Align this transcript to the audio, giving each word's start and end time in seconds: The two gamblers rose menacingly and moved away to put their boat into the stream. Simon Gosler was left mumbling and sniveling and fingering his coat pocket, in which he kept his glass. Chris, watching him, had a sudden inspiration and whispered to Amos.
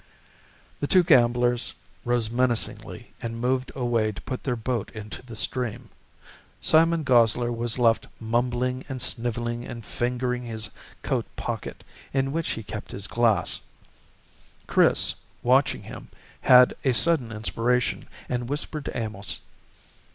The 0.79 0.87
two 0.87 1.03
gamblers 1.03 1.75
rose 2.05 2.31
menacingly 2.31 3.13
and 3.21 3.39
moved 3.39 3.71
away 3.75 4.11
to 4.11 4.21
put 4.23 4.41
their 4.45 4.55
boat 4.55 4.89
into 4.95 5.21
the 5.23 5.35
stream. 5.35 5.89
Simon 6.59 7.03
Gosler 7.05 7.51
was 7.55 7.77
left 7.77 8.07
mumbling 8.19 8.83
and 8.89 8.99
sniveling 8.99 9.63
and 9.63 9.85
fingering 9.85 10.41
his 10.41 10.71
coat 11.03 11.27
pocket, 11.35 11.83
in 12.13 12.31
which 12.31 12.53
he 12.57 12.63
kept 12.63 12.93
his 12.93 13.05
glass. 13.05 13.59
Chris, 14.65 15.13
watching 15.43 15.83
him, 15.83 16.07
had 16.41 16.73
a 16.83 16.93
sudden 16.93 17.31
inspiration 17.31 18.07
and 18.27 18.49
whispered 18.49 18.85
to 18.85 18.97
Amos. 18.97 19.39